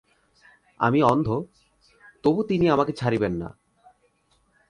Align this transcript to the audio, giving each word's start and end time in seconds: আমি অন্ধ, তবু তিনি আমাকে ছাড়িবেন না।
আমি 0.79 0.99
অন্ধ, 1.03 1.27
তবু 2.23 2.43
তিনি 2.43 2.69
আমাকে 2.69 2.91
ছাড়িবেন 2.91 3.33
না। 3.33 3.49